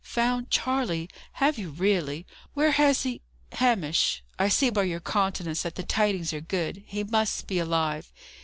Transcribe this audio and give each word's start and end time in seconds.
"Found 0.03 0.49
Charley! 0.49 1.11
Have 1.33 1.59
you 1.59 1.69
really? 1.69 2.25
Where 2.55 2.71
has 2.71 3.03
he 3.03 3.21
Hamish, 3.51 4.23
I 4.39 4.49
see 4.49 4.71
by 4.71 4.85
your 4.85 4.99
countenance 4.99 5.61
that 5.61 5.75
the 5.75 5.83
tidings 5.83 6.33
are 6.33 6.41
good. 6.41 6.81
He 6.87 7.03
must 7.03 7.45
be 7.45 7.59
alive." 7.59 8.11